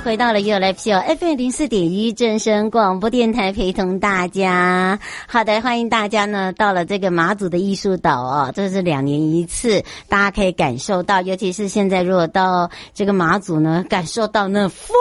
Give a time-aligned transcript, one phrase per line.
[0.00, 4.98] 回到了又来 P O FM 零四点一正声广播电台，陪同大家。
[5.26, 14.96] 好的，欢迎大家呢到了这个马祖的艺术岛哦，这是两年一次，大家可以感受到，尤其是现在如果到这个马祖呢，感受到那风，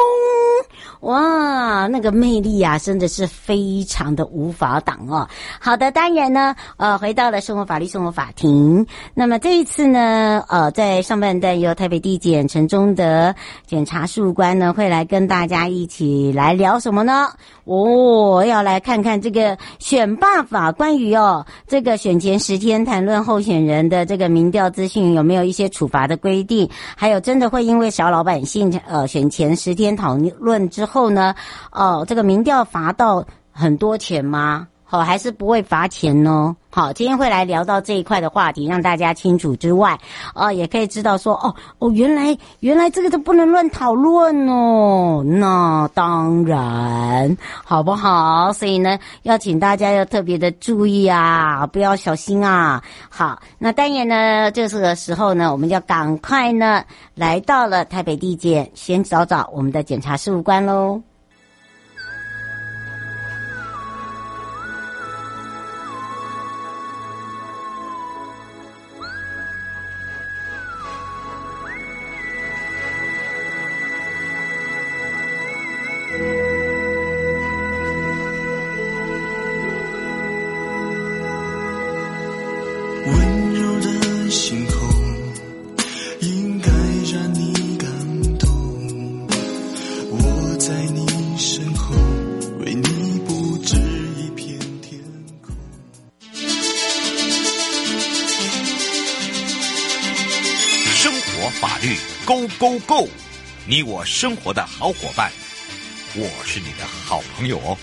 [1.00, 5.28] 哇，那个魅力啊，真的是非常的无法挡哦。
[5.62, 8.86] 好的，当然呢，呃，回到了生活法律生活法庭。
[9.14, 13.34] 那么这一次呢，呃，在上半段由台北地检陈忠德
[13.66, 15.06] 检察事务官呢会来。
[15.06, 17.28] 跟大家一起来聊什么呢？
[17.66, 26.70] 哦，要来看看这个选罢法关于哦这个选前十天谈论候选人的这个民调资讯有没有一些处罚的规定？
[26.96, 31.34] 还有真的会因为小老百姓呃选前十天讨论之后呢，
[31.72, 34.68] 哦这个民调罚到很多钱吗？
[34.88, 36.56] 好，还是不会罚钱哦？
[36.70, 39.98] 好，今天会来聊到这一块的话题，让大家清楚之外，
[40.36, 45.24] 哦，也可以知道说，哦哦，原来原来这个都不能乱讨论哦。
[45.26, 48.54] 那当然，好不好？
[48.54, 52.84] 所以呢，要请大家要特别的注意啊，不要小心啊。
[53.10, 56.84] 好，那当然呢，这个时候呢，我们要赶快呢，
[57.16, 61.02] 来到了台北地检，先找找我们的检察事务官喽。
[102.88, 103.08] Go
[103.68, 105.32] 你我生活的好伙伴，
[106.16, 107.76] 我是你的好朋友哦。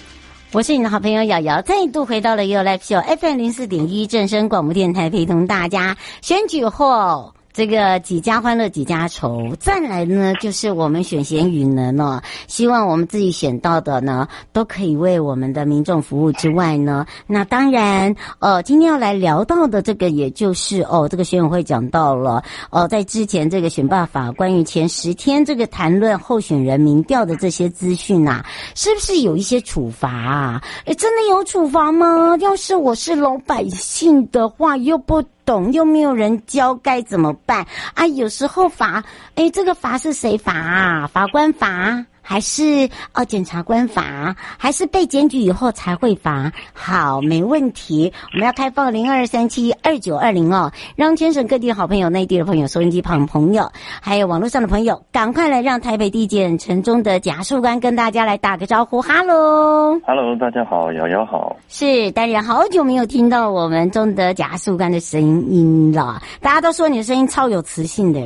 [0.52, 7.34] 我是你的好朋友瑶瑶，再度回到了 You Live Show FM 零四点一正声广播电台，陪同大家选举后。
[7.52, 30.62] 这个几家欢乐几家愁，再来呢就是我们选贤与能哦，希望我们自己选到的呢都可以为我们的民众服务之外呢，那当然呃，今天要来聊到的这个也就是哦，这个选委会讲到了哦，在之前这个选罢法关于前十天这个谈论候选人民调的这些资讯啊，是不是有一些处罚啊？
[30.86, 32.34] 诶，真的有处罚吗？
[32.40, 35.22] 要是我是老百姓的话，又不。
[35.44, 38.06] 懂又没有人教该怎么办啊？
[38.06, 39.04] 有时候罚，
[39.34, 41.06] 哎，这个罚是谁罚啊？
[41.06, 42.06] 法官罚。
[42.22, 46.50] 还是哦，检察官罚，还是被检举以后才会罚？
[46.72, 48.12] 好，没问题。
[48.32, 59.02] 我们要开放零二三七二九二零哦，让全省各地的好朋友、内地的朋友、收音机旁的朋友，还有网络上的朋友，赶快来让台北地检陈忠德检察事务官跟大家来打个招呼。
[59.02, 61.56] 哈喽，哈喽，大家好，瑶瑶好。
[61.68, 68.20] 是，当然好久没有听到我们中德检察事务官的声音了，大家都说你的声音超有磁性的。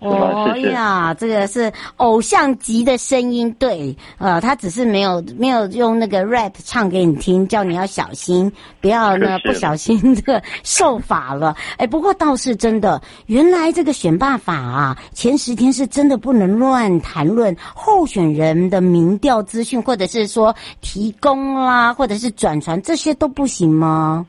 [0.00, 8.50] 哦呀，这个是偶像级的声音，对，呃，他只是没有没有用那个 rap 唱给你听，叫你要小心，
[8.80, 11.56] 不要呢不小心这个受罚了。
[11.76, 24.26] 哎，不过倒是真的，原来这个选罢法啊，前十天是真的不能乱谈论候选人的民调资讯，或者是说提供啦，或者是转传，这些都不行吗？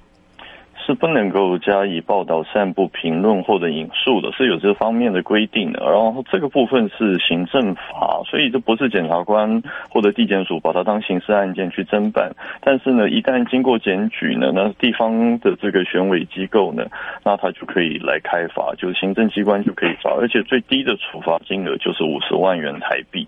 [0.86, 5.80] 是不能够加以报道、散布、评论或者引述的，是有这方面的规定的。
[5.86, 12.32] 然后这个部分是行政法，所以这不是检察官或者地检署把它当刑事案件去侦办。
[12.62, 16.86] 但是呢，一旦经过检举呢，那地方的这个选委机构呢，
[17.24, 23.28] 那他就可以来开罚，就是行政机关就可以罚，而且最低的处罚金额就是五十万元台币，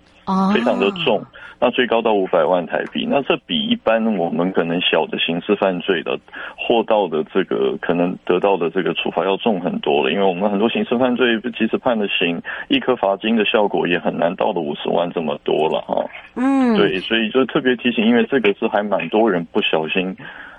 [0.52, 1.24] 非常的重。
[1.58, 6.18] 那最高到五百万台币，那这比一般我们可能小的刑事犯罪的
[6.54, 16.04] 获到的这个可能得到的这个处罚要重很多了，因为我们很多刑事犯罪，即使判了刑，一颗罚金的效果也很难到了五十万这么多了哈。
[16.34, 20.14] 嗯，对，所以就特别提醒，因为这个是还蛮多人不小心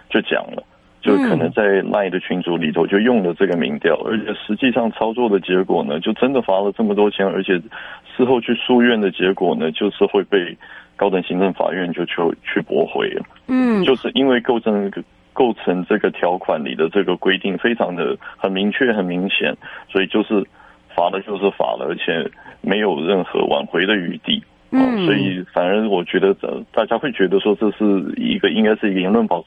[0.09, 0.63] 就讲了。
[1.01, 7.53] 就可能在 LINE 的群组里头就用了这个民调，而且实际上操作的结果呢，就真的罚了这么多钱，而且
[8.15, 10.57] 事后去诉愿的结果呢，就是会被
[10.95, 13.23] 高等行政法院就去去驳回了。
[13.47, 14.91] 嗯，就是因为构成
[15.31, 19.55] 构成这个条款里的这个规定非常的很明确、很明显，
[19.89, 20.43] 所以就是
[20.95, 22.29] 罚了就是罚了，而且
[22.61, 24.43] 没有任何挽回的余地。
[24.71, 26.35] 嗯，所以反而我觉得，
[26.73, 27.85] 大家会觉得说这是
[28.17, 29.41] 一个应该是一个言论保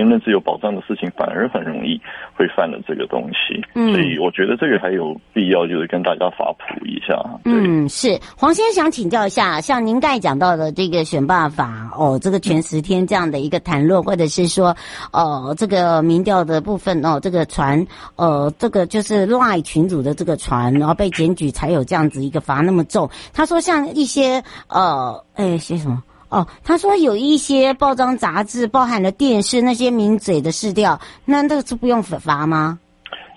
[0.00, 2.00] 言论自由保障的事情，反而很容易
[2.34, 3.62] 会犯了这个东西。
[3.74, 7.14] 嗯，所以我觉得这个还有必要，就是跟大家法普一下。
[7.44, 14.74] 嗯，是黄先生想请教一下，像您刚才讲到的这个选罢法哦，这个全十天这样的一个谈论，或者是说
[15.12, 17.86] 哦这个民调的部分哦，这个传
[18.16, 23.10] 呃这个就是 LINE 群主的这个传，然后被检举才有这样子一个罚那么重。
[23.34, 24.42] 他说像一些。
[24.68, 26.02] 呃，哎，写什么？
[26.30, 32.78] 哦，他说有一些报章杂志包含了电视那些名嘴的市调，那那个是不用罚吗？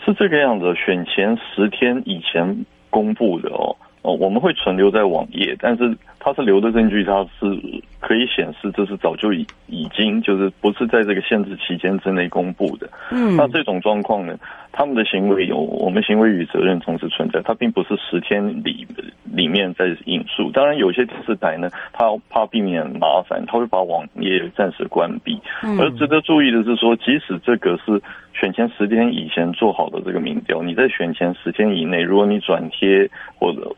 [0.06, 7.84] 是这个样子，选前十天以前公布的哦，哦，我们会存留在网页，但是它是留的证据，它是。
[8.04, 12.90] 可以显示这是早就已已经就是不是在这个限制期间之内公布的。
[13.12, 14.38] 嗯，那这种状况呢，
[14.74, 18.86] 他们的行为有我们行为与责任同时存在，它并不是十天里
[19.24, 20.52] 里面在引述。
[20.52, 25.40] 当然，有些电视台呢，它怕避免麻烦，它会把网页暂时关闭。
[25.80, 28.02] 而值得注意的是说，即使这个是
[28.34, 33.10] 选前十天以前做好的这个民调，你在选前十天以内，如果你转贴
[33.40, 33.74] 或者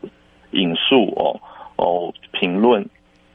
[0.50, 1.38] 引述哦
[1.76, 2.84] 哦评论。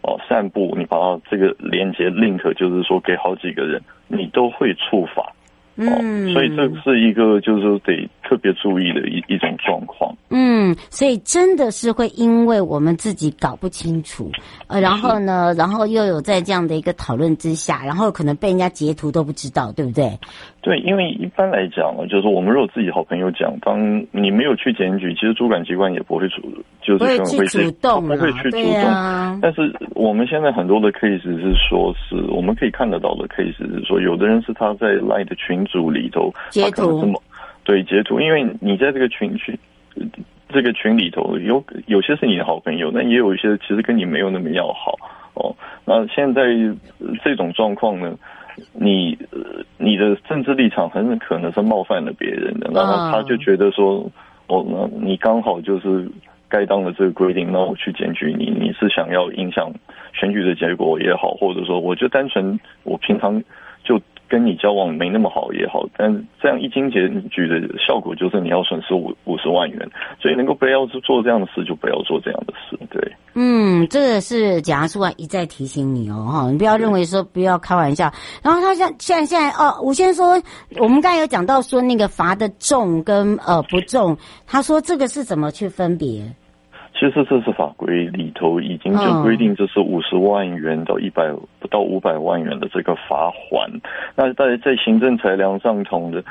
[0.03, 5.31] 哦，散布你把它这个连接 link，就是说给好几个人，你都会触法。
[5.75, 10.15] 嗯，所以这是一个就是说得特别注意的一一种状况。
[10.29, 14.31] 嗯，所以真的是会因为我们自己搞不清楚，
[14.67, 20.17] 呃，然后呢，然后又有在这样的一个讨论之下，然后可能被人家截图都不知道，对不对？
[20.61, 26.41] 对，因为一般来讲呢，就是我们如果自己好朋友讲，当你没有去检举，其实主管机关也不会主，
[26.81, 28.83] 就是会去主动，不会去主动。
[28.85, 37.11] 啊、但是我们现在很多的 case 是说，是我们可以看得到的 case 是说，有的人是他在 LINE 的群组里头截图，
[37.71, 39.57] 对截图，因为你在这个群群
[40.49, 44.97] 这个群里头有有些是你的好朋友，但也有一些其实跟你没有那么要好
[45.35, 45.55] 哦。
[45.85, 46.43] 那现在
[47.23, 48.13] 这种状况呢？
[48.73, 49.17] 你
[49.77, 54.05] 你的政治立场很可能是冒犯了别人的，然后他就觉得说，
[54.47, 56.11] 哦，那你刚好就是
[56.49, 59.71] 该当的这个规定，那我去检举你，你是想要影响
[60.11, 63.45] 选举的结果也好，或者说我就单纯我平常就。
[64.31, 66.09] 跟你交往没那么好也好，但
[66.41, 69.91] 这样一经检举的效果就是你要损失五五十万元，
[70.21, 73.11] 所以能够不要做这样的事就不要做这样的事，对。
[73.33, 78.09] 嗯，这个是检察官一再提醒你哦，哈，你不要认为说不要开玩笑。
[78.41, 80.41] 然后他现现在现在哦，我先说，
[80.77, 84.17] 我们刚才有讲到说那个罚的重跟呃不重，
[84.47, 86.23] 他说这个是怎么去分别？
[87.01, 93.67] 其实这是法规里头已经就规定，这是五十万元到一百不到五百万元的这个罚款。
[94.15, 96.23] 那在在行政裁量上头的，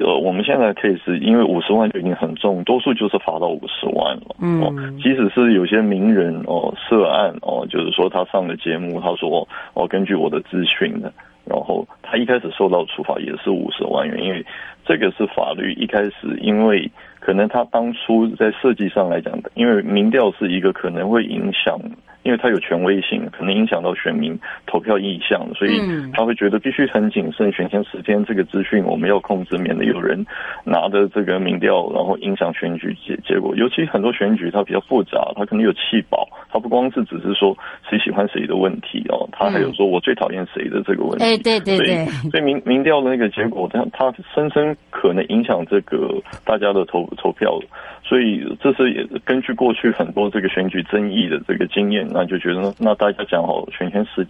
[0.00, 4.34] 呃，我们现在可以是因为五十万就已经很重，多数就是罚到五十万了。
[4.40, 11.12] 嗯，即使是有些名人哦涉案哦，就是说他上了节目，他说哦，根据我的资讯的，
[11.44, 14.42] 然后他一开始受到处罚也是五十万元，因为
[14.86, 16.90] 这个是法律一开始因为。
[17.24, 21.80] 可能他当初在设计上来讲的，因为民调是一个可能会影响。
[22.24, 25.78] 因为它有权威性，可能影响到选民投票意向，所以
[26.14, 27.52] 他会觉得必须很谨慎。
[27.52, 30.24] 选前十天这个资讯我们要控制，免得有人
[30.64, 33.54] 拿着这个民调，然后影响选举结结果。
[33.56, 37.52] 尤其很多选举它比较复杂，它可能有弃保，它不光是只是说
[37.90, 41.24] 谁喜欢谁的问题哦，他还有说我最讨厌谁的这个问题。
[41.24, 42.06] 哎，对对对。
[42.30, 47.58] 所以民民调的那个结果，他他深深可能影响这个大家的投投票。
[48.04, 52.06] 所以这是也根据过去很多这个选举争议的这个经验。
[52.08, 54.24] 那就觉得，那大家讲好选前十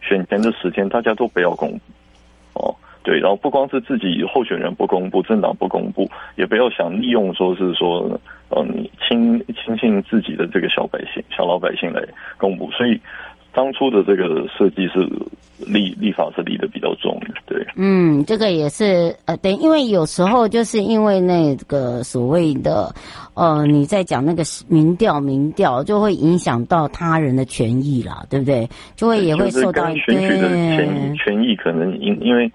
[0.00, 1.78] 选前的十天，大家都不要公
[3.02, 12.02] 对，然后不光是自己候选人不公布，政党不公布，也不要想利用说是说嗯你亲亲信自己的这个小百姓、小老百姓来
[12.36, 13.00] 公布，所以。
[13.52, 15.00] 当初的这个设计是
[15.66, 17.66] 立立法是立的比较重的，对。
[17.74, 22.94] 嗯，这个也是呃，对，因为有时候就是因为那个所谓的
[23.34, 28.68] 呃，你在讲那个民调，民调就会影响到他人的权益啦，对不对？
[28.94, 32.48] 就会也会受到选举的权权益可能因因为。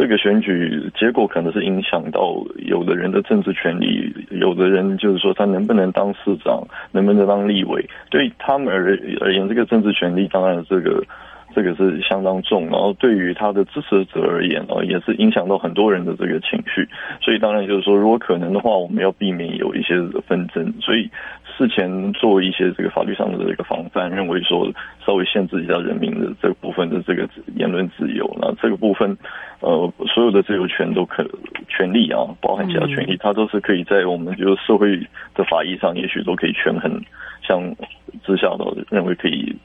[0.00, 11.04] 这个选举结果可能是影响到有的人的政治权利，有的人就是说他能不能当市长，能不能当立委，对他们而而言，这个政治权利当然这个。
[11.54, 16.88] 这个是相当重，然后对于他的支持者而言，哦，也是影响到很多人的这个情绪，
[17.20, 21.10] 所以当然就是说，如果可能的话，我们要避免有一些纷争，所以
[21.56, 24.70] 事前做一些这个法律上的这个防范，认为说
[25.04, 29.16] 稍微限制一下人民的这个部分的这个言论自由，那这个部分，
[29.60, 31.26] 呃，所有的自由权都可
[31.68, 34.96] 权利啊，包含其他权利，它都是可以在我们就是社会
[35.34, 37.02] 的法益上，也许都可以权衡，
[37.42, 37.60] 像
[38.22, 39.56] 之下的认为可以。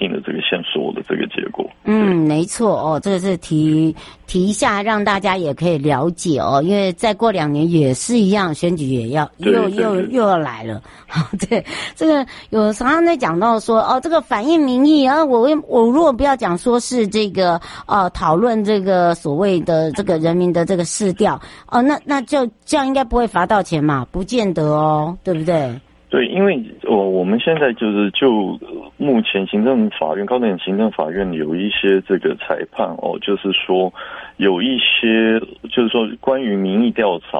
[0.00, 3.94] 定的这个线索的这个结果，嗯，没错哦，这个是提
[4.26, 10.82] 提一下，让大家也可以了解哦，因为再过两年也是一样，选举也要又又又要来了。
[11.06, 11.62] 好，对，
[11.94, 21.38] 这个有常常在讲到说哦，这个反映民意啊，我我如果不要讲说是这个呃讨论这个所谓的这个人民的这个市调
[21.68, 24.06] 哦，那那就这样应该不会罚到钱嘛？
[24.10, 25.78] 不见得哦，对不对？
[26.10, 28.58] 对，因为我我们现在就是就
[28.96, 33.92] 目前行政法院、高等行政法院有一些这个裁判哦，就是说
[34.36, 35.40] 有一些
[35.70, 37.38] 就是说关于民意调查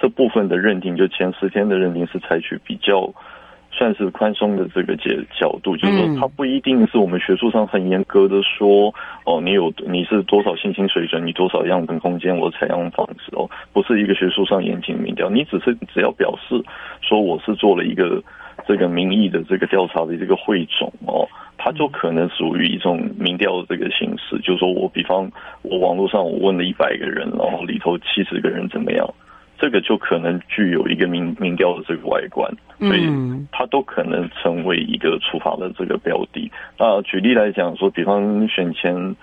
[0.00, 3.10] 这部分的认定，就前十天的认定是采取比较。
[3.78, 5.08] 算是宽松的这个角
[5.38, 8.92] 角度，就是说，它不一定是我们学术上很严格的说，
[9.24, 16.60] 哦，你有你是多少信心水准，你多少样本空间，我采样方式哦，不是一个学术上严谨民调，你只是只要表示
[17.00, 18.20] 说我是做了一个
[18.66, 25.30] 这个民意的这个调查的这个汇总哦，它就可能属于一种民调的这个形式，就是说我比方
[25.62, 29.08] 我网络上我问了一百个人，然后里头七十个人怎么样。
[29.58, 33.08] 这个就可能具有一个民民调的这个外观，所以
[33.50, 36.50] 它都可能成为一个处罚的这个标的。
[36.78, 39.16] 那举例来讲说，比方选前。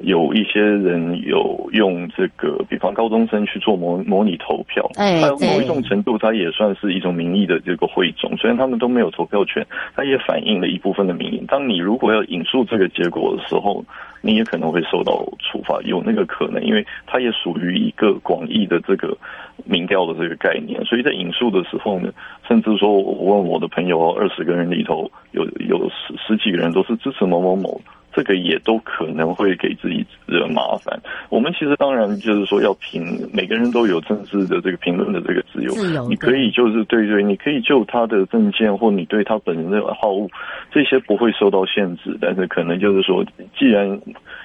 [0.00, 8.34] 有一些人有用这个，比方高中生去做模模拟投票，哎，某一种程度，它也算是一种民意的这个汇总。
[8.36, 11.44] 虽然他们都没有投票权，它也反映了一部分的民意。
[11.46, 13.84] 当你如果要引述这个结果的时候，
[14.22, 19.16] 你也可能会受到处罚，有那个可能，因为它也属于一个广义的这个
[19.64, 20.82] 民调的这个概念。
[20.86, 22.10] 所以在引述的时候呢，
[22.48, 27.78] 甚至说我问我的朋友，二十个人里头有有十十几个人都是支持某某某。
[28.12, 31.00] 这个也都可能会给自己惹麻烦。
[31.28, 35.72] 我们其实当然就是说要评，每个人都有政治的这个评论的这个自由。
[35.72, 36.08] 自由。
[36.08, 40.28] 你可以就是对对，你可以就他的政见或你对他本人的好恶，
[40.72, 42.16] 这些不会受到限制。
[42.20, 43.24] 但是可能就是说，
[43.58, 44.00] 既然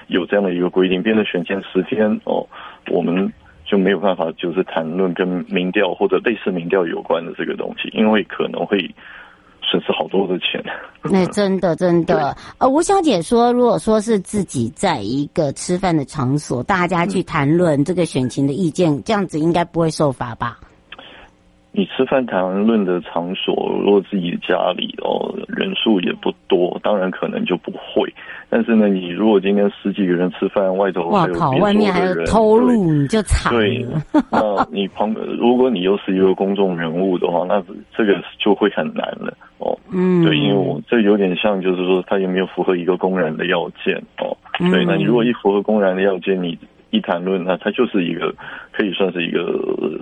[0.06, 2.46] 有这样的一个规定，变成选前十天哦，
[2.90, 3.32] 我们
[3.64, 8.88] 就没有办法就是谈论跟民调或者类似民调有关的这个东西，因为可能会。
[9.68, 10.62] 损失好多的钱，
[11.02, 12.36] 那真的真的。
[12.58, 20.58] 呃，吴小姐说，如果说是自己在一个吃饭的场所，大家去谈论这个选情的意见，嗯、这样子应该不会受罚吧？
[21.72, 28.10] 你吃饭谈论的场所，如果自己家里哦，人数也不多，当然可能就不会。
[28.48, 33.60] 但是呢，你如果今天十几个人吃饭，外头还有别的人，外面还有偷录，你就惨了。
[33.60, 33.86] 对，
[34.30, 37.62] 那你旁，如果你又是一个公众人物的话，那
[37.94, 39.78] 这个就会很难了哦。
[39.90, 44.36] 嗯，对，因为我这有点像，就是说他有没有符合一个公然的要件哦。
[44.70, 46.58] 对，那你如果一符合公然的要件，你
[46.90, 48.34] 一谈论，那它就是一个
[48.72, 49.42] 可以算是一个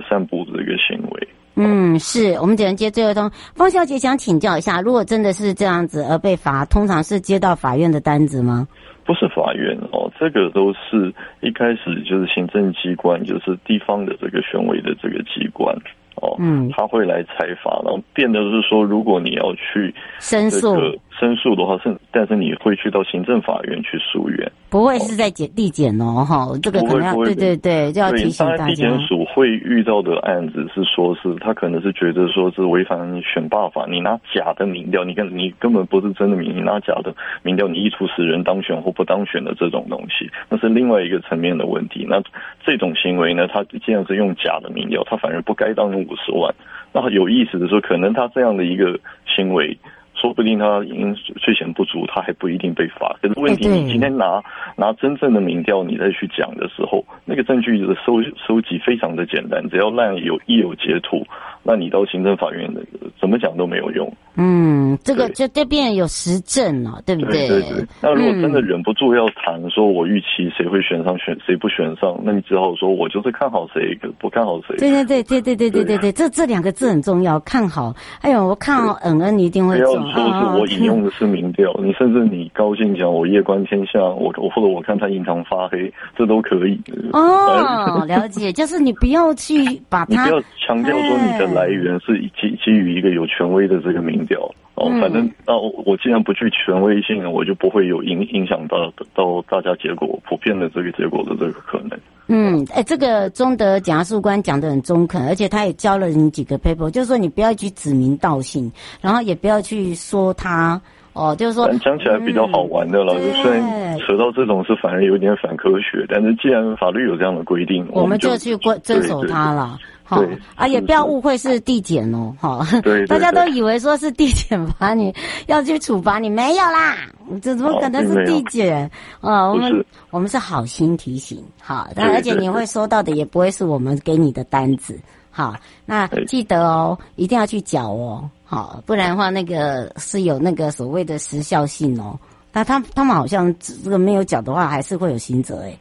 [0.08, 1.28] 散步的一个行为。
[1.56, 3.30] 嗯，是我们只能接最后一通。
[3.54, 8.66] 方小姐想请教一下，如果真的是这样子而被罚，通常是接到法院的单子吗？
[9.06, 15.76] 不是法院哦，这个都是一开始就是行政机关，就是地方的这个选委的这个机关。
[16.24, 20.74] 哦，嗯，他会来采访，然后变得是说，如果你要去申诉，
[21.18, 28.66] 申诉的话是，但是你会去到行政法院去诉愿，不会是在检地检哦，哈，这个可能要对对对，就要提醒大家。
[28.66, 37.12] 地检署会遇到的案子是说，是他可能是觉得说是违反选罢法，你拿假的民调，你根你根本不是真的民，你拿假的
[37.42, 42.06] 民调，你意图使人当选或不当选的这种东西，那是另外一个层面的问题。
[42.08, 42.22] 那
[42.64, 46.54] 这种行为呢，他既然是用假的民调，他反而不该当五十万。
[46.92, 49.76] 那有意思的说，可能他这样的一个行为，
[50.14, 53.16] 说不定他因税前不足，他还不一定被罚。
[53.20, 54.42] 可是问题，你今天拿
[54.76, 61.26] 拿真正的民调，你再去讲的时候，那个证据的收收集非常的简单，只要让有一有截图，
[61.64, 62.80] 那你到行政法院的
[63.20, 64.12] 怎么讲都没有用。
[64.36, 67.48] 嗯，这个就这边有实证了，对不对？
[67.48, 67.86] 对对对。
[68.02, 74.76] 那如果真的忍不住要谈，说我预期谁会选上，选谁不选上，那你只好说我就是看好谁，不看好谁。
[74.76, 77.94] 对对对对对对对对对，这这两个字很重要，看好。
[78.20, 79.94] 哎呦，我看好恩恩，你一定会中。
[80.12, 86.78] 不要说是我引用的是民调，你甚至你高兴讲我夜观天下，我我或者我看他印堂发黑，这都可以。
[87.12, 94.50] 哦，了解，就是你不要去把它，你不要强调说你的来源是基基于一个有权威的这个民调。
[94.74, 101.96] 哦，反正那我我既然不具权威性，我就不会有影影响到到大家结果普遍的这个结果的这个可能。
[102.26, 110.80] 嗯，哎，这个中德检察官讲的很中肯，而且他也教了你几个 paper，就是说你不要去指名道姓，然后也不要去说他。
[111.12, 119.78] 哦，就是说讲起来比较好玩的了，就虽然扯到这种是反而有点反科学，但是既然法律有这样的规定，我们就去遵守它了。
[120.04, 120.22] 好
[120.54, 122.64] 啊，也不要误会是地检哦，哈，
[123.08, 125.12] 大家都以为说是地检把你
[125.46, 126.98] 要去处罚你，没有啦，
[127.42, 129.48] 这怎么可能是地检啊？
[129.48, 134.98] 我们我们是好心提醒，好，但而且你会收到的也不会是我们给你的单子，
[135.30, 135.56] 好，
[135.86, 138.28] 那记得哦，一定要去缴哦。
[138.44, 142.16] 好，不然的话，那个是有那个所谓的时效性哦。
[142.52, 145.76] 那他他们好像这个没有缴的话，还是会有刑责哎，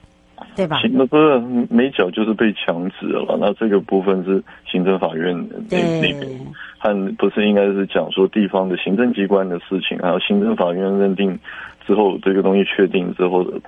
[0.55, 0.81] 对吧？
[0.91, 3.37] 那不是没缴就是被强制了。
[3.39, 5.35] 那这个部分是行政法院
[5.69, 6.15] 那那边，
[6.77, 11.37] 和不是应该是讲说地方的行政机关的事情，还有行政法院认定
[11.85, 13.59] 之后，这个东西确定之后的。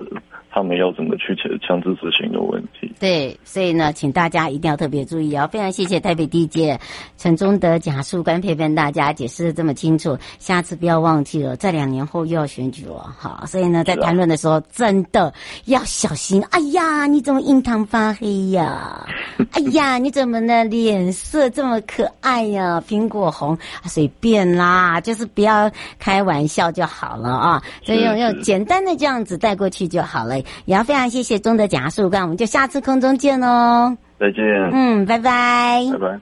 [0.48, 2.90] 他们要怎么去强强制执行的问题？
[2.98, 5.46] 对，所以呢，请大家一定要特别注意啊！
[5.48, 6.80] 非常谢谢台北地检
[7.18, 15.30] 陈忠德检察事务官陪伴大家解释的这么清楚，下次不要忘记了，在两年后又要选举了，好，所以呢，在谈论的时候真的
[15.66, 16.42] 要小心。
[16.44, 19.06] 哎呀，你怎么印堂发黑呀？
[19.52, 20.64] 哎呀，你怎么呢？
[20.64, 22.82] 脸色这么可爱呀？
[22.88, 27.62] 苹果红，随便啦，就是不要开玩笑就好了啊！
[27.82, 30.38] 所以用用简单的这样子带过去就好了。
[30.38, 33.96] 也要非常谢谢中德检察事务官，我们就下次空中见喽。
[34.18, 34.44] 再见。
[34.72, 35.84] 嗯，拜拜。
[35.92, 36.20] 拜拜。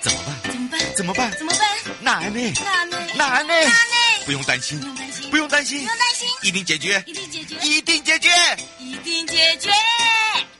[0.00, 0.32] 怎么办？
[0.50, 0.80] 怎么办？
[0.96, 1.30] 怎么办？
[1.32, 1.68] 怎么办？
[2.02, 2.52] 哪呢？
[2.64, 2.96] 哪呢？
[3.16, 3.48] 哪呢？
[3.48, 3.66] 哪呢？
[4.24, 8.30] 不用担心，不用担心，不用担心，不用担心，一定解决，一定解决，一定解决，
[8.78, 9.70] 一定解决。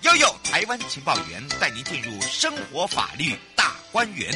[0.03, 4.33] 悠悠台湾情报员带您进入生活法律大官员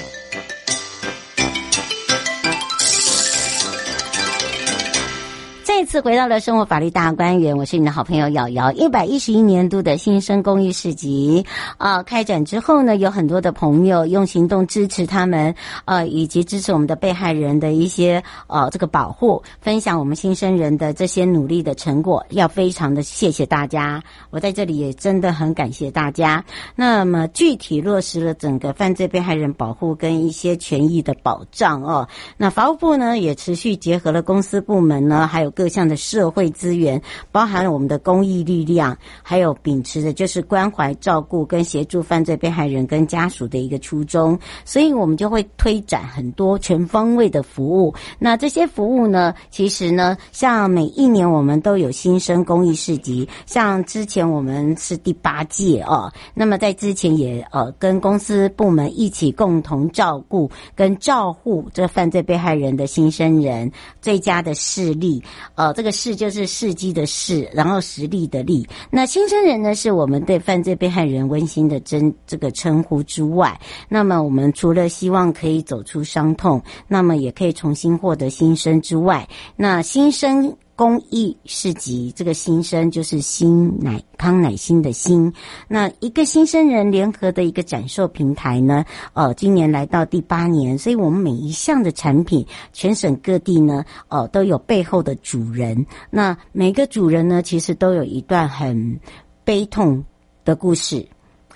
[5.77, 8.71] 再次回到了生活法律大观园，我是你的好朋友瑶瑶。
[8.71, 11.45] 一百一十一年度的新生公益市集
[11.79, 15.53] 啊，开展之后呢，有很多的朋友用行动支持他们，
[15.85, 24.01] 呃，以及支持我们的被害人的一些呃这个保护，分享我们新生人的这些努力的成果，要非常的谢谢大家。
[24.31, 26.45] 我在这里也真的很感谢大家。
[26.77, 32.09] 那么具体落实了整个犯罪被害人保护跟一些权益的保障哦。
[32.37, 35.64] 那法务部呢，也持续结合了公司部门呢，还有各。
[35.65, 37.01] 各项的社会资源，
[37.33, 47.95] 包含了我们的公益力量，还有秉持的就是关怀照顾跟协助犯罪被害人跟家属的一个初衷，所以我们就会推展很多全方位的服务。
[48.19, 63.73] 那这些服务呢，其实呢，像每一年我们都有新生公益市集，像之前我们是第八届哦，那么在之前也呃跟公司部门一起共同照顾跟照护这犯罪被害人的新生人，
[64.03, 65.23] 最佳的事例。
[65.57, 68.67] 哦，这个事就是事迹的事，然后实力的力。
[68.91, 80.57] 那新生人呢，是我们对犯罪被害人温馨的真这个称呼之外，那么我们除了希望可以走出伤痛，那么也可以重新获得新生之外，那新生。
[80.77, 85.33] 公益市集，这个新生就是新乃康乃馨的新，
[85.69, 95.87] 那一个新生人联合的一个展售平台呢，呃，今年来到第八年，所以我们每一项的产品，全省各地呢，呃，都有背后的主人。
[96.11, 98.99] 那每个主人呢，其实都有一段很
[99.45, 100.05] 悲痛
[100.45, 101.07] 的故事。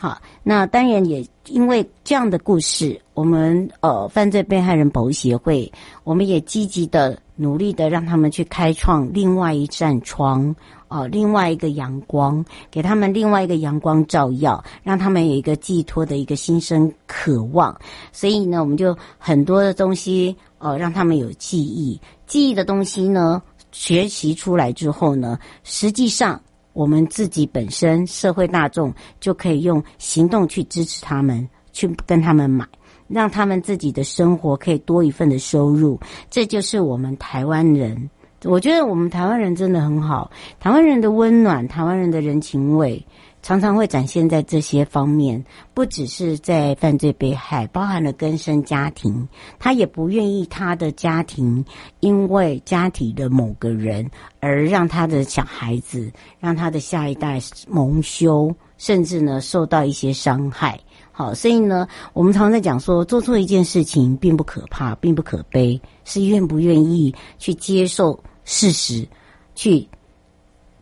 [0.01, 5.73] 好，那当然也因为这样的故事，我们呃犯罪被害人保护协会，
[6.05, 10.55] 我们也积极的努力的让他们去开创另外一扇窗，
[10.87, 17.77] 呃，另外一个阳光，给他们另外一个阳光照耀，让他们有一个寄托的一个心生渴望。
[18.13, 26.41] 所以呢，我们就很多的东西，呃，让他们有记忆，记忆的东西呢，学习出来之后呢，实际上。
[26.79, 32.65] 我们自己本身社会大众就可以用行动去支持他们，去跟他们买，
[33.09, 35.99] 让他们自己的生活可以多一份的收入。
[36.31, 38.09] 这就是我们台湾人
[38.45, 43.05] 我觉得我们台湾人真的很好，台湾人的温暖，台湾人的人情味。
[43.41, 49.27] 常常会展现在这些方面，不只是在犯罪被害，包含了更生家庭，
[49.59, 51.65] 他也不愿意他的家庭
[52.01, 60.79] 因为家庭的某个人而让他的小孩子、让他的下一代蒙羞，甚至呢受到一些伤害。
[61.13, 69.09] 好，所以呢，我们常常在讲说，做错一件事情并不可怕，并不可悲，是愿不愿意去接受事实，
[69.55, 69.89] 去。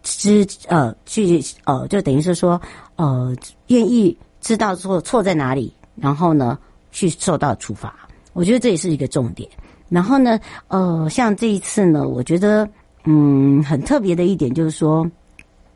[0.07, 2.61] 知呃去呃就等于是说
[2.95, 3.35] 呃
[3.67, 6.57] 愿意知道错错在哪里，然后呢
[6.93, 7.95] 去受到处罚，
[8.33, 9.51] 我觉得这也是一个重点。
[9.89, 10.39] 然后呢
[10.69, 12.69] 呃像这一次呢，我觉得
[13.05, 15.05] 嗯很特别的一点就是说，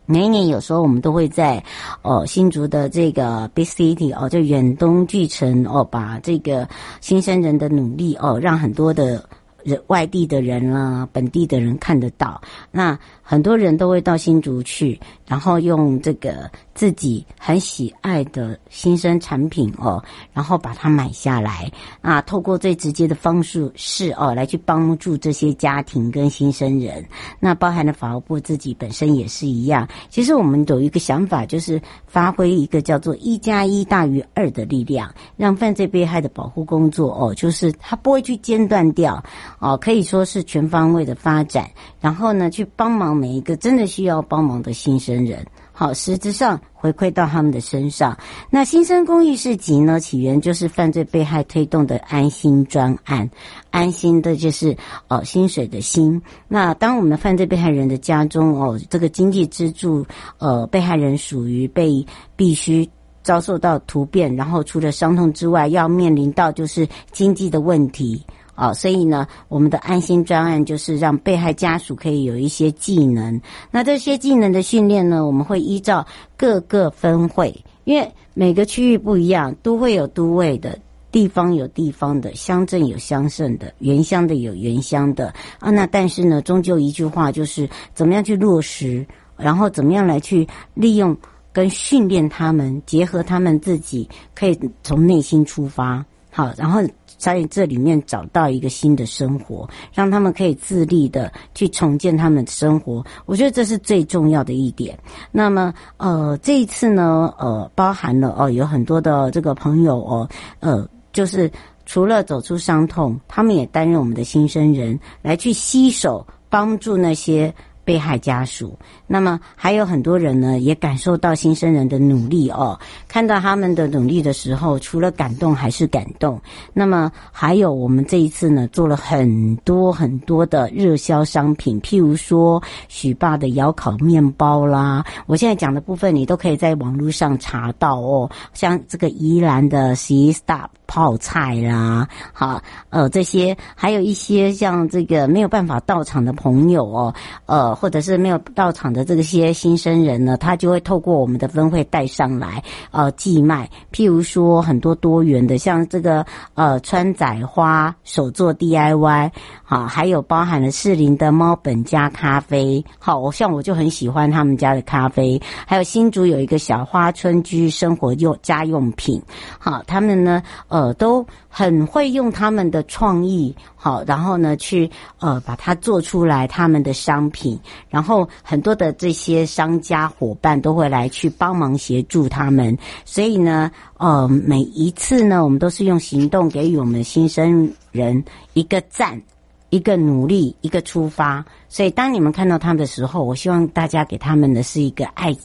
[0.06, 1.62] 每一年有时候我们都会在
[2.02, 6.68] 呃新竹的这个 Big City 哦，就远东巨城哦，把这个
[7.00, 9.24] 新生人的努力哦，让很多的
[9.64, 12.98] 人外地的人啦，本地的人看得到那。
[13.22, 21.70] 很多人都会到新竹去，然后用这个自己很喜爱的新生产品哦，然后把它买下来
[22.00, 27.06] 啊，透过最直接的方式是哦，来去帮助这些家庭跟新生人。
[27.38, 29.86] 那包含了法务部自己本身也是一样。
[30.08, 39.22] 其实我们有一个想法，就是发挥一个叫做一加一大于二的力量，让犯罪被害的保护工作哦，就是它不会去间断掉
[39.60, 41.70] 哦，可以说是全方位的发展，
[42.00, 43.10] 然后呢，去帮忙。
[43.20, 48.16] 每一个真的需要帮忙的新生人，好，实质上回馈到他们的身上。
[48.48, 53.28] 那新生公益市集呢，起源就是犯罪被害推动的安心专案，
[53.70, 54.74] 安心的就是
[55.08, 56.22] 哦薪水的薪。
[56.48, 60.06] 那当我们犯罪被害人的家中哦，这个经济支柱
[60.38, 62.88] 呃被害人属于被必须
[63.22, 68.24] 遭受到突变，然后除了伤痛之外，要面临到就是经济的问题。
[68.60, 73.40] 啊，所以呢，我们的安心专案就是让被害家属可以有一些技能。
[73.70, 80.78] 那这些技能的训练呢，我们会依照各个分会，因为每个区域不一样，都会有都会的，
[81.10, 85.70] 地方有地方的，乡镇有乡镇的，原乡的有原乡的啊。
[85.70, 89.06] 那但是呢，终究一句话就是，怎么样去落实，
[89.38, 91.16] 然后怎么样来去利用
[91.50, 96.82] 跟训练他们，结合他们自己，可以从内心出发，好，然后。
[97.20, 103.04] 在这里面找到一个新的生活，让他们可以自立的去重建他们的生活。
[103.26, 104.98] 我觉得这是最重要的一点。
[105.30, 110.28] 那么，呃，这一次呢，呃，包含了哦，有很多的这个朋友哦，
[110.60, 111.50] 呃，就是
[111.84, 117.54] 除了走出伤痛，他们也担任我们的新生人，来去携手帮助那些。
[117.90, 122.78] 被害家属，那么还有很多人呢，也感受到新生人的努力哦。
[123.08, 126.40] 看到他们的努力的时候，除了感动还是感动。
[126.72, 135.04] 那么还有我们这一次呢，做了很多很多的热销商品，譬如说许爸的窑烤面包啦。
[135.26, 138.30] 我现在讲的部分，你都可以在网络上查到哦。
[138.54, 147.14] 像这个宜兰的 C Stop 泡菜啦，好，呃，这些还有一些像这个没有办法到场的朋友哦，
[147.46, 147.60] 呃。
[147.80, 153.70] 或者是没有到场的这些新生人呢，他就会透过我们的分会带上来，呃，寄卖。
[153.92, 159.30] 譬如说很多多元的，像这个呃川仔花手作 DIY，
[159.62, 165.40] 好，还有包含了士林的猫本家咖啡，好，我像我就很喜欢他们家的咖啡。
[165.66, 169.22] 还有新竹有一个小花村居生活用家用品，
[169.58, 177.58] 好，他们呢呃呃都很会用他们的创意，好，然后呢去呃把它做出来他们的商品。
[177.90, 189.20] 然后很多的这些商家伙伴都会来去帮忙协助他们，所以呢，呃，每一次呢，我们都是用行动给予我们新生人一个赞，
[189.68, 191.44] 一个努力，一个出发。
[191.68, 195.36] 所以当你们看到他们的时候，我希望大家给他们的是一个爱，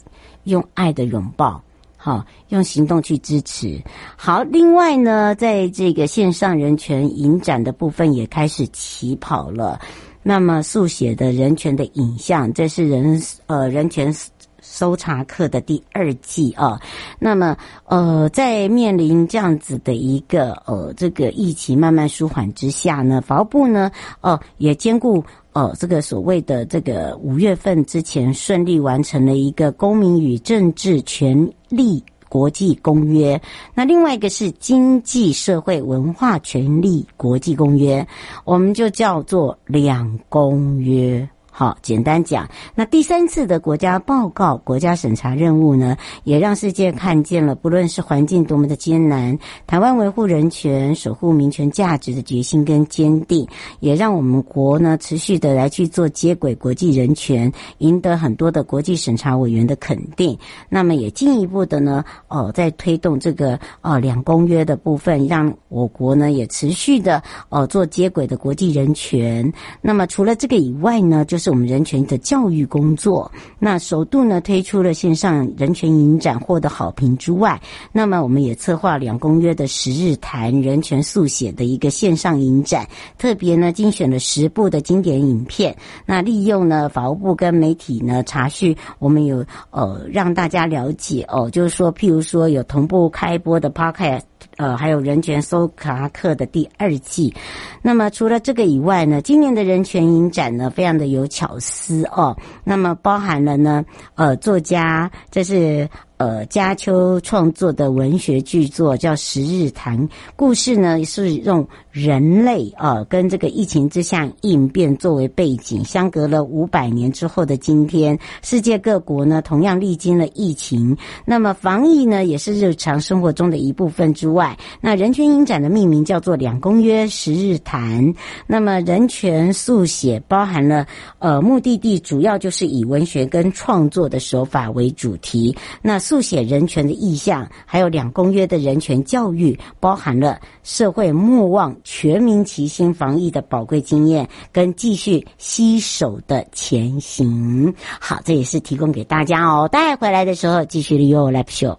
[0.44, 1.60] 用爱的拥抱，
[2.06, 3.82] 好，用行动去支持。
[4.16, 9.80] 好，另外呢，在这个线上人权影展的部分也开始起跑了。
[10.22, 14.14] 那么速写的人权的影像，这是人呃人权
[14.60, 16.80] 搜查课的第二季啊。
[17.18, 23.90] 那么呃，在面临这样子的一个呃这个疫情慢慢舒缓之下呢，法务部呢
[24.20, 25.24] 呃也兼顾
[25.56, 32.04] 哦这个所谓的这个五月份之前顺利完成了一个公民与政治权利。
[32.28, 33.40] 国际公约，
[33.72, 38.06] 那另外一个是经济社会文化权利国际公约，
[38.44, 41.26] 我们就叫做两公约。
[41.58, 53.48] 好，简单讲，那第三次的国家报告、国家审查任务呢，也让世界看见了，不论是环境多么的艰难，台湾维护人权、守护民权价值的决心跟坚定，
[53.80, 60.38] 也让我们国呢持续的来去做接轨国际人权，赢得很多的国际审查委员的肯定。
[60.68, 69.50] 那么也进一步的呢，哦，在推动这个哦两公约的部分，让我国呢也持续的哦做接轨的国际人权。
[69.80, 73.30] 那么除了这个以外呢，就是是我们人权的教育工作。
[73.56, 77.60] 那首度呢推出了线上人权影展，获得好评之外，
[77.92, 82.84] 那么我们也策划两公约的十日谈人权速写的一个线上影展，
[83.16, 85.76] 特别呢精选了十部的经典影片。
[86.04, 94.22] 那利用呢法务部跟媒体呢查询，我们有呃让大家了解哦，就是说譬如说有同步开播的 Podcast。
[94.56, 97.34] 呃，还有人权搜查课的第二季。
[97.82, 102.36] 那么除了这个以外呢，今年的人权影展呢，非常的有巧思哦。
[102.64, 105.88] 那么包含了呢，呃，作家这是。
[106.18, 109.98] 呃，家秋创作的文学巨作叫《十日谈》，
[110.34, 128.02] 故事呢是用人类啊跟这个疫情之下应变作为背景，相隔了五百年之后的今天，世界各国呢同样历经了疫情，那么防疫呢也是日常生活中的一部分之外，那人权影展的命名叫做《两公约十日谈》，
[128.46, 130.86] 那么人权速写包含了
[131.18, 136.00] 呃目的地主要就是以文学跟创作的手法为主题，那。
[136.06, 147.74] 速写人权的意向，还有两公约的人权教育，包含了社会莫忘全民齐心防疫的宝贵经验，跟继续携手的前行。
[148.00, 149.66] 好，这也是提供给大家哦。
[149.66, 151.76] 带回来的时候，继续利用 Live Show。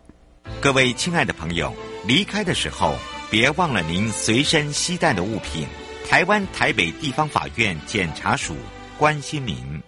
[0.60, 1.72] 各位亲爱的朋友，
[2.06, 2.96] 离开的时候
[3.32, 5.66] 别忘了您随身携带的物品。
[6.06, 8.54] 台湾台北地方法院检察署
[8.98, 9.82] 关心您。